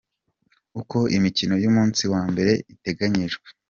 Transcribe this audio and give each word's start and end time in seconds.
Uko 0.79 0.97
imikino 1.17 1.55
y’umunsi 1.63 2.03
wa 2.13 2.21
mbere 2.31 2.51
iteganyijwe. 2.73 3.47